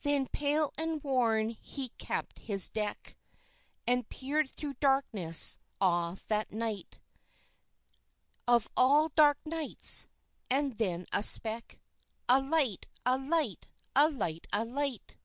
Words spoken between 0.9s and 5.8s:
worn, he kept his deck, And peered through darkness.